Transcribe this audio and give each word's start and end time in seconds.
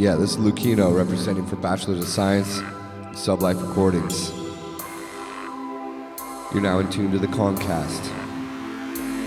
Yeah, 0.00 0.14
this 0.14 0.30
is 0.30 0.36
Lucino 0.38 0.96
representing 0.96 1.44
for 1.44 1.56
Bachelors 1.56 1.98
of 1.98 2.08
Science, 2.08 2.60
Sublife 3.12 3.60
Recordings. 3.60 4.30
You're 6.54 6.62
now 6.62 6.78
in 6.78 6.88
tune 6.88 7.12
to 7.12 7.18
the 7.18 7.26
Concast 7.26 8.10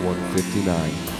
159. 0.03 1.12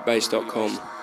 concretebase.com. 0.00 0.97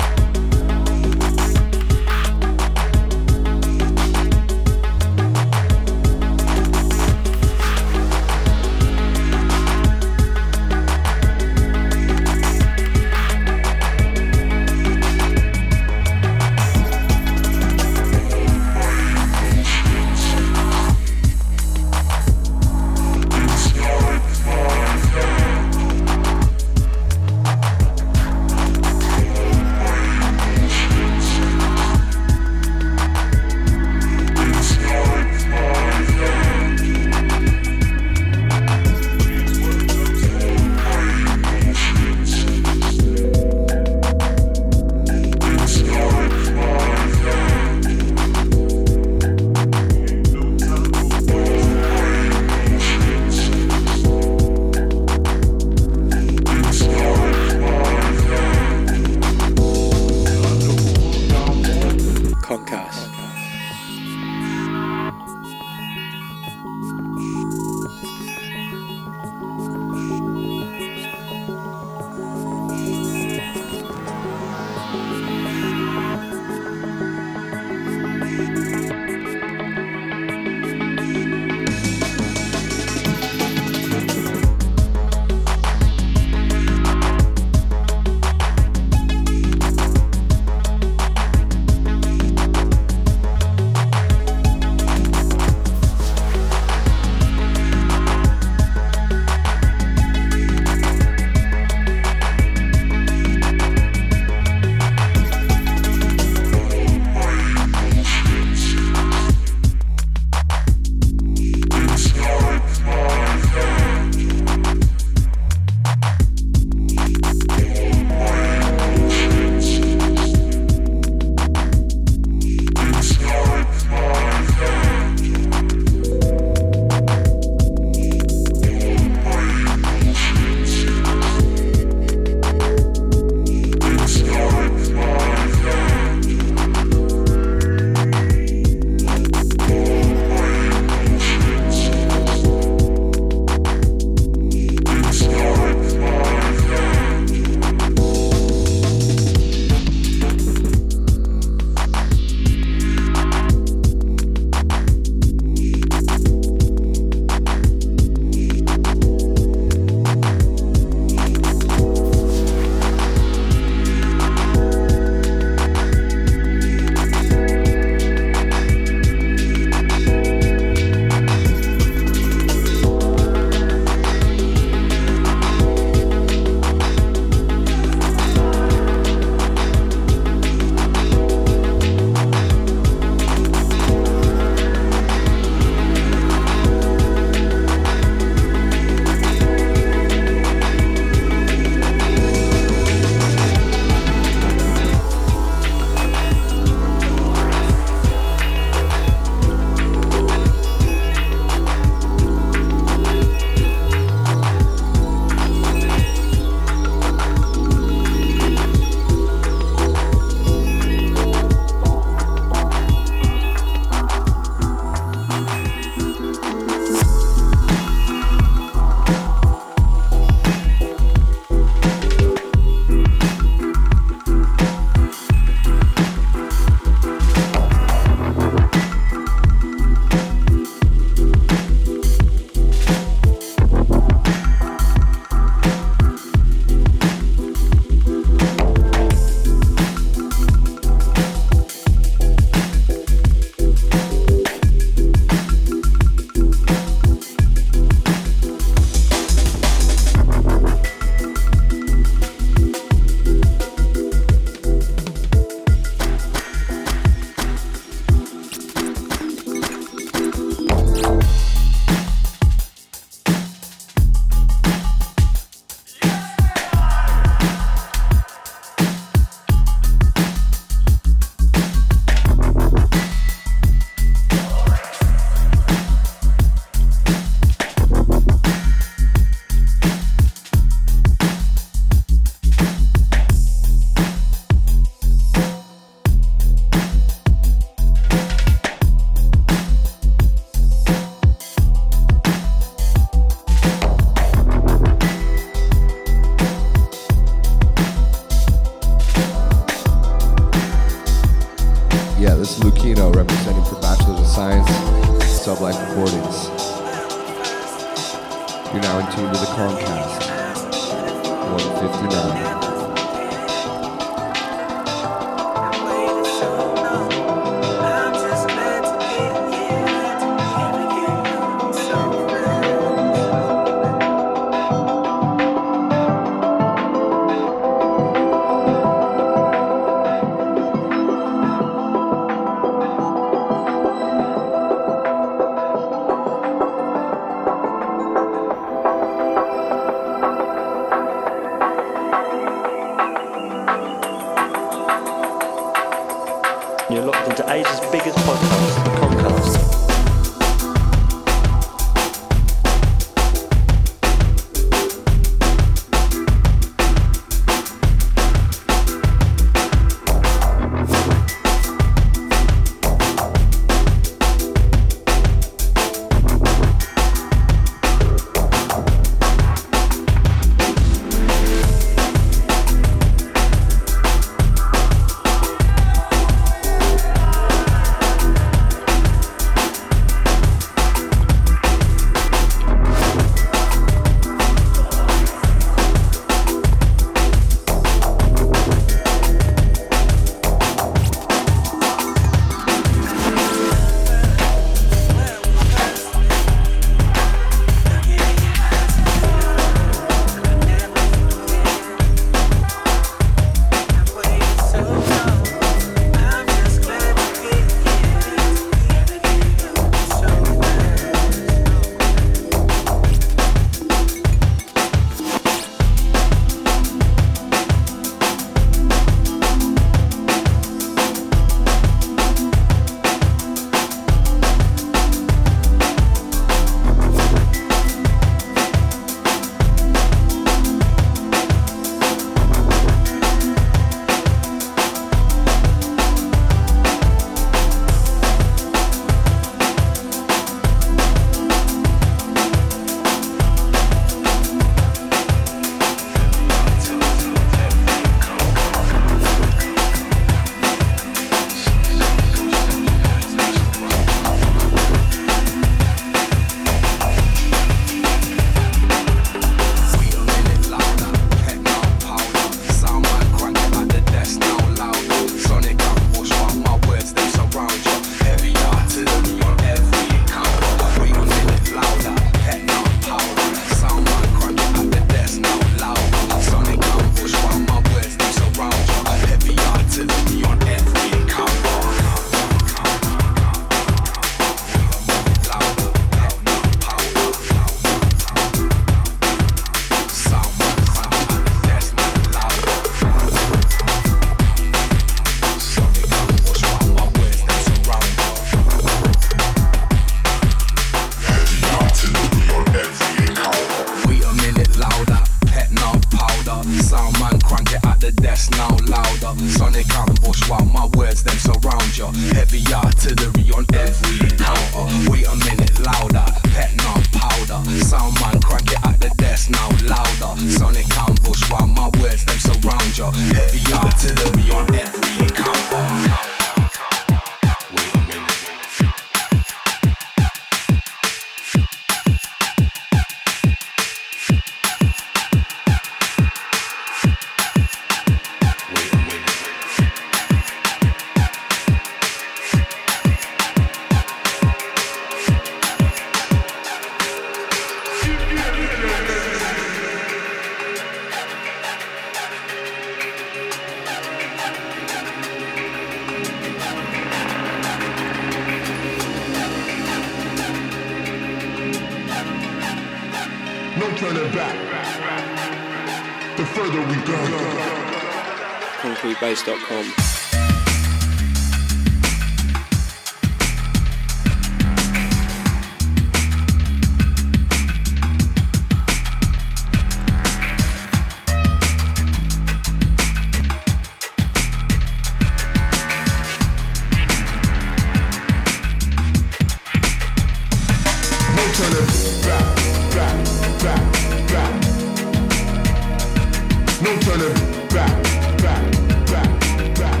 no 596.86 596.96
turning 597.00 597.34
back, 597.68 598.02
back, 598.42 598.62
back, 599.10 599.30
back. 599.74 600.00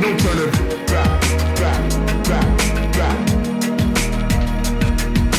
No 0.00 0.08
turning 0.16 0.52
back, 0.86 1.20
back, 1.60 1.82
back, 2.24 2.48
back. 2.96 3.18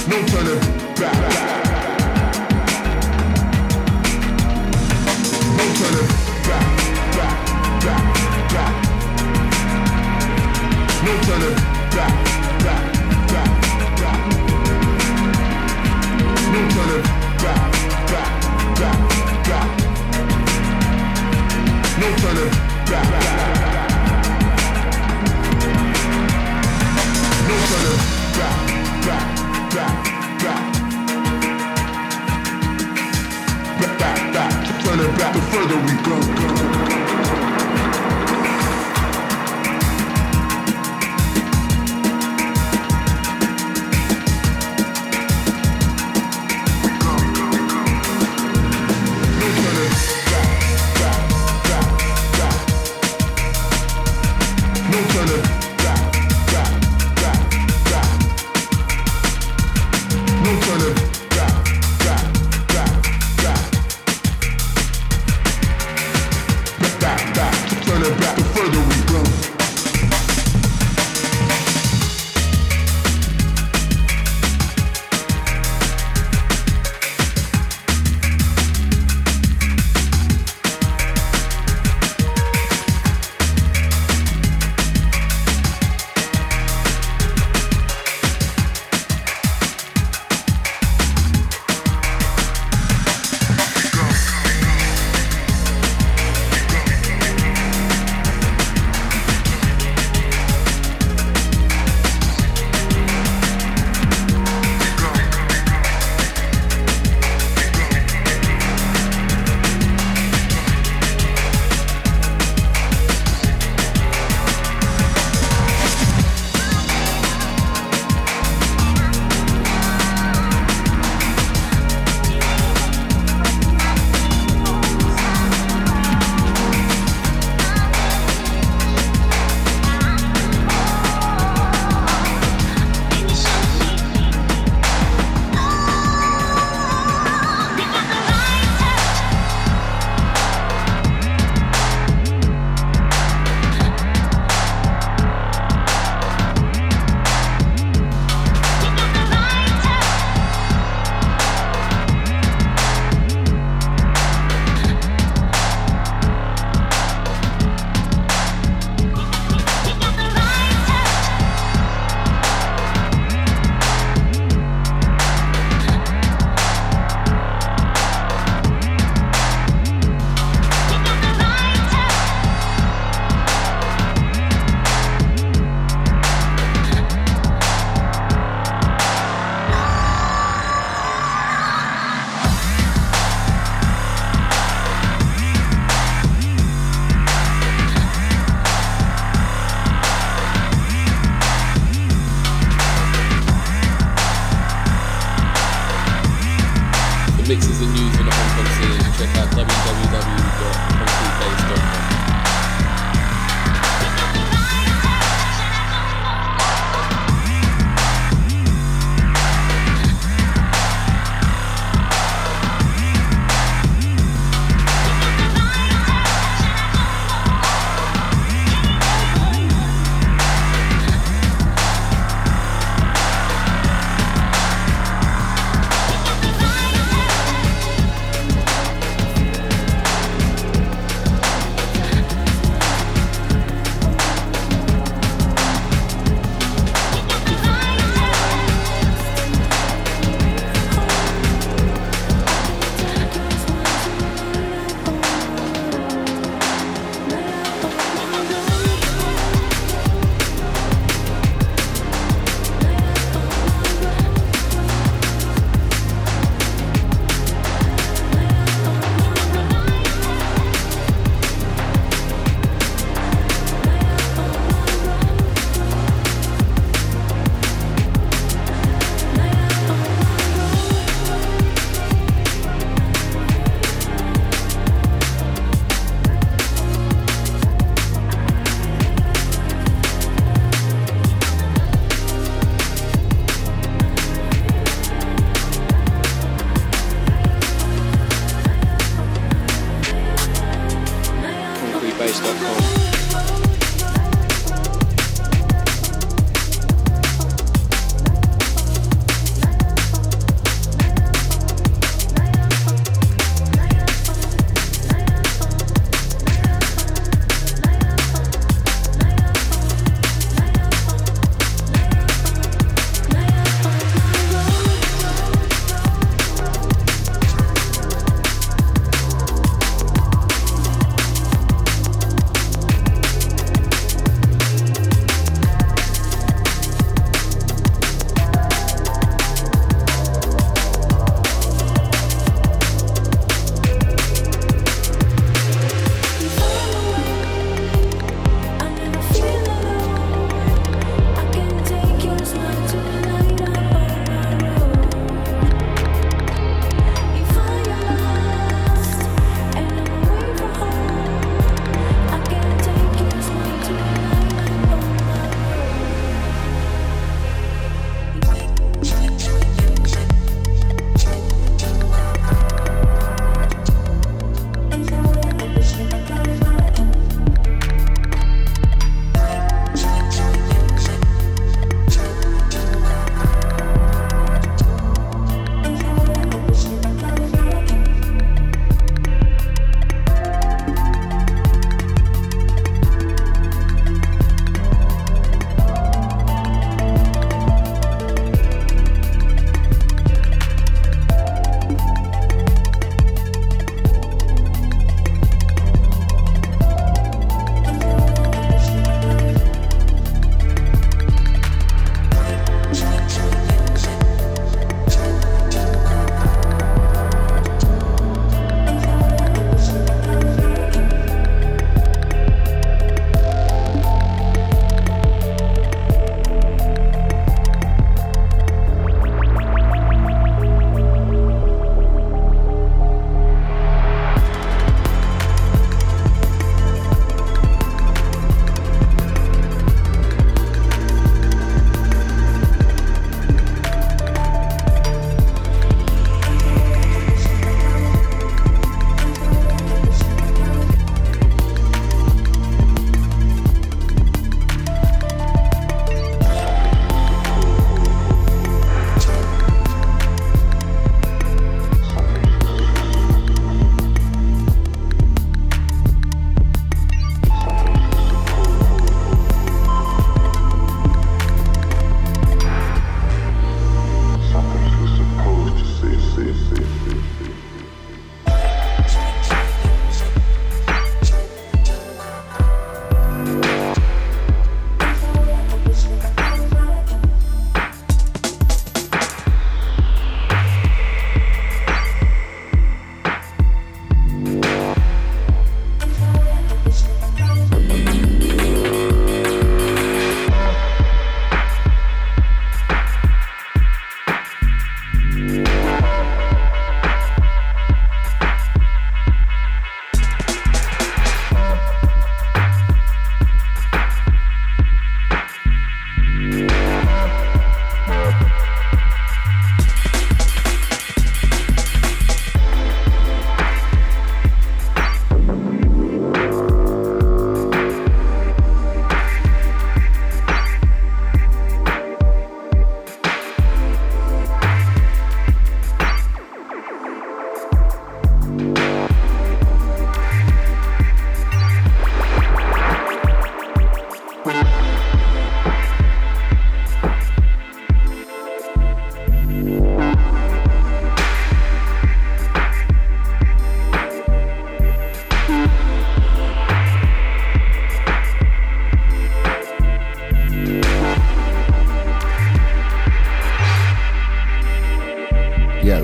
No 0.07 0.17
turning 0.27 0.59
back. 0.95 1.21
back. 1.21 1.36
back, 35.17 35.33
the 35.33 35.41
further 35.41 35.75
we 35.75 35.93
go. 36.03 36.56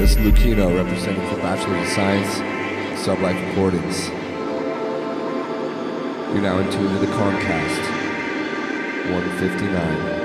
Lucino 0.04 0.76
representing 0.76 1.26
for 1.30 1.38
Bachelor 1.38 1.78
of 1.78 1.88
Science, 1.88 2.28
Sublife 3.02 3.40
Recordings. 3.48 4.10
You're 6.34 6.42
now 6.42 6.60
in 6.60 6.70
tune 6.70 6.90
to 6.90 7.00
the 7.00 7.08
Concast 7.14 7.80
159. 9.10 10.23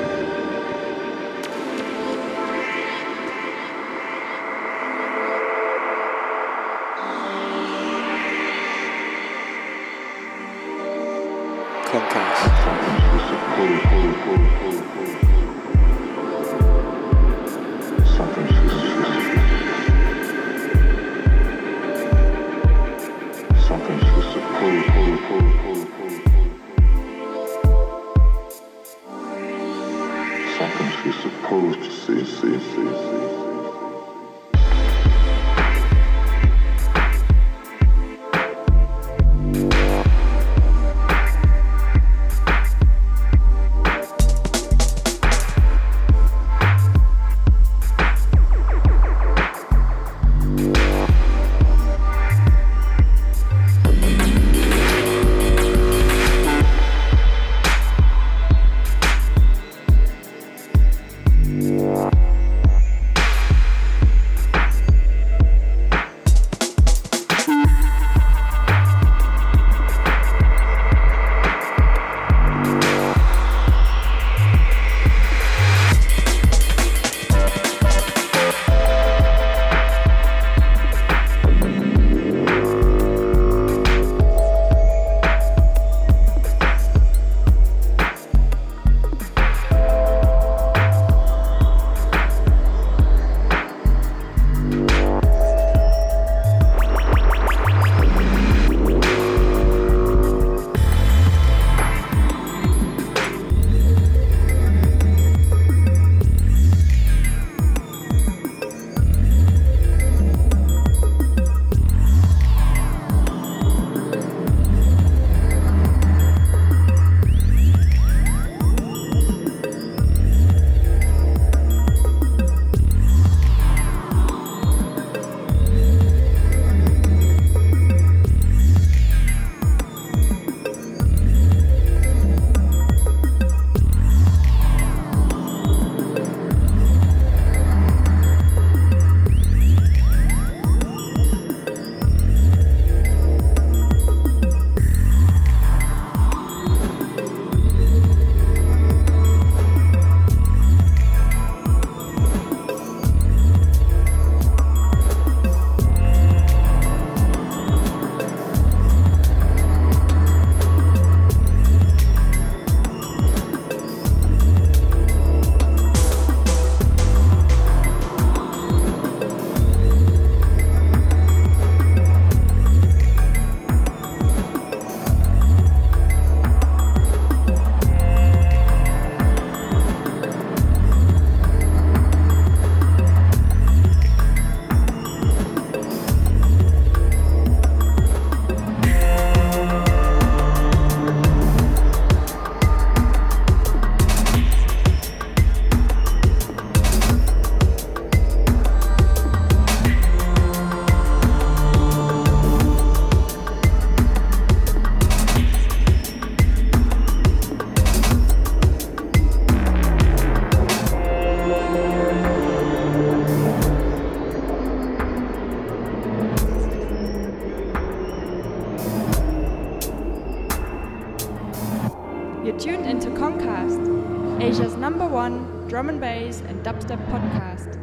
tuned 222.58 222.86
into 222.86 223.08
Concast, 223.10 224.42
Asia's 224.42 224.74
number 224.74 225.06
one 225.06 225.68
drum 225.68 225.88
and 225.88 226.00
bass 226.00 226.40
and 226.48 226.64
dubstep 226.64 226.98
podcast. 227.06 227.76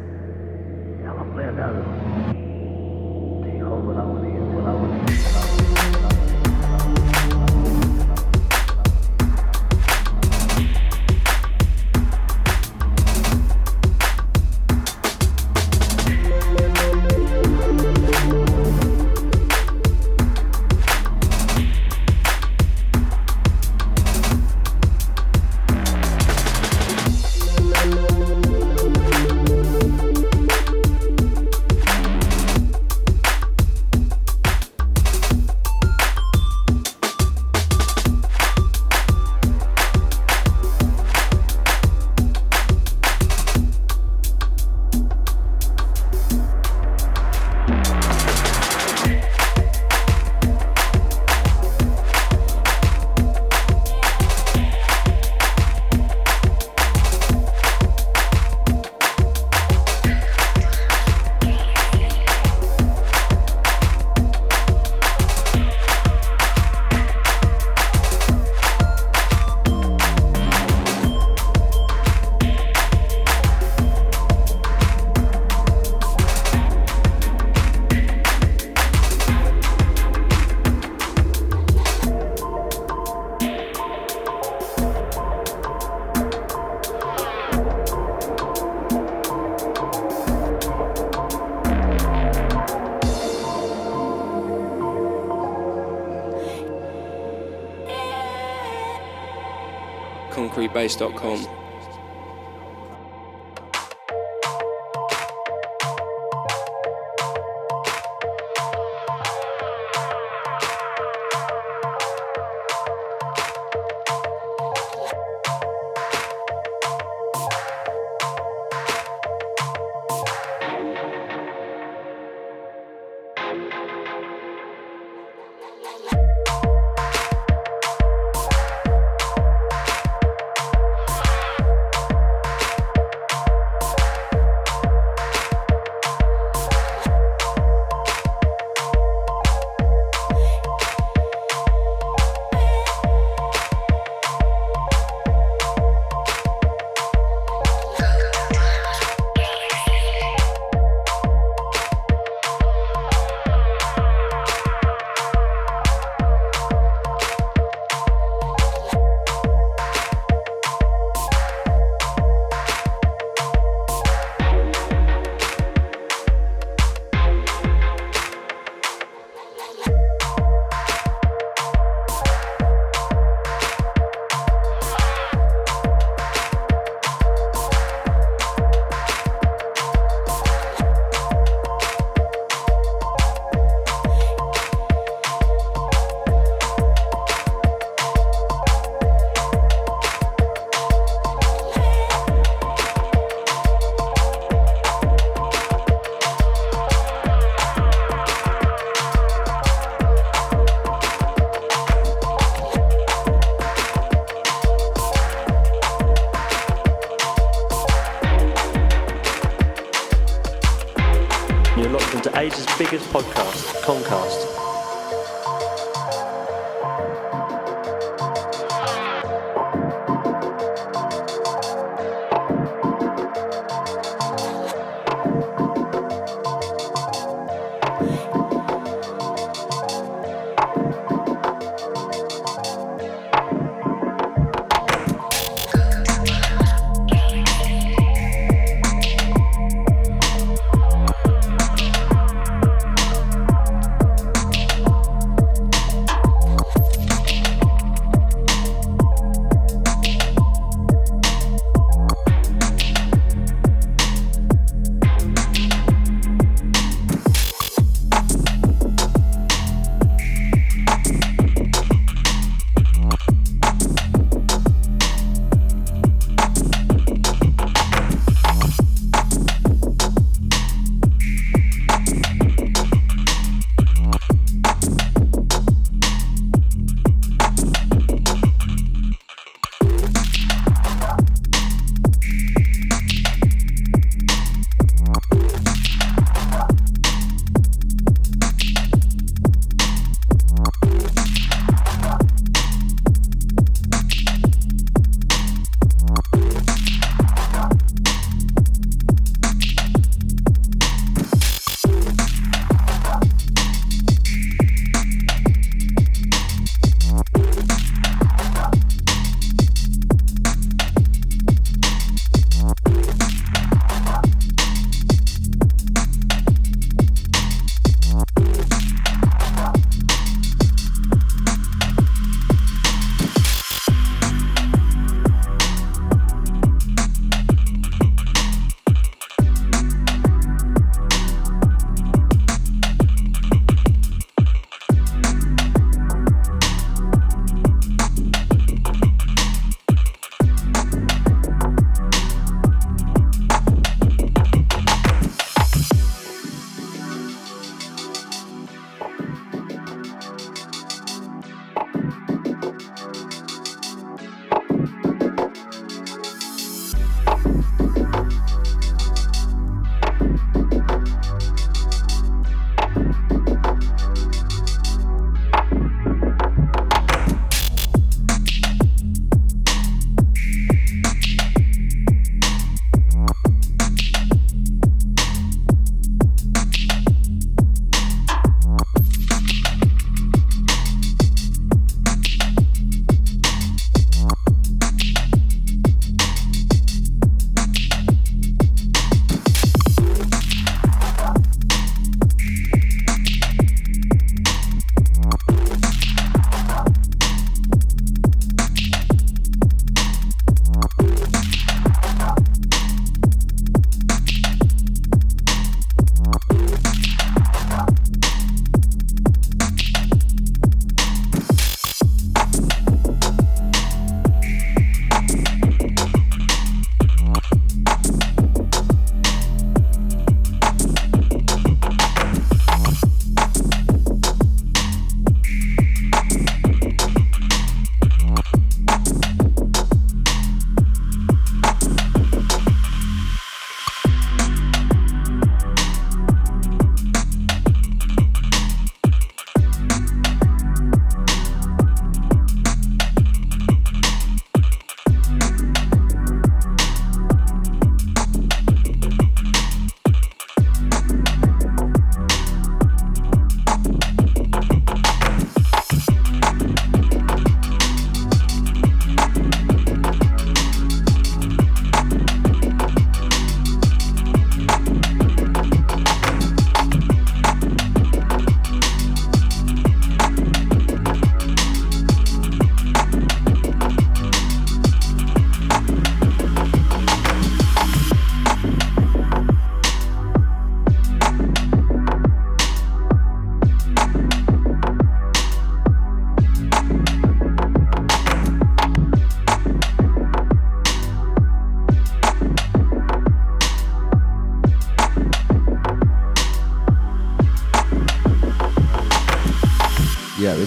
concretebase.com. 100.86 101.55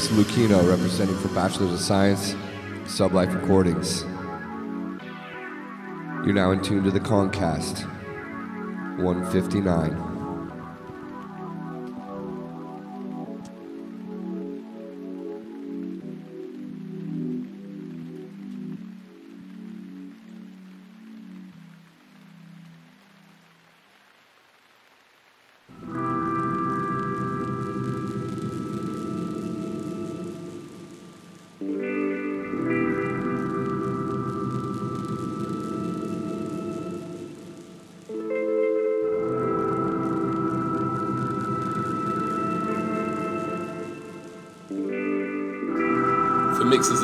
Lucino 0.10 0.68
representing 0.68 1.16
for 1.18 1.28
Bachelors 1.30 1.72
of 1.72 1.80
Science, 1.80 2.34
Sublife 2.86 3.32
Recordings. 3.40 4.02
You're 6.26 6.34
now 6.34 6.50
in 6.50 6.64
tune 6.64 6.84
to 6.84 6.90
the 6.90 7.00
Concast 7.00 7.86
159. 8.98 10.09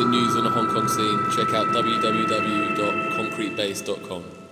News 0.10 0.36
on 0.36 0.44
the 0.44 0.50
Hong 0.50 0.68
Kong 0.68 0.88
scene, 0.88 1.20
check 1.32 1.54
out 1.54 1.68
www.concretebase.com. 1.68 4.45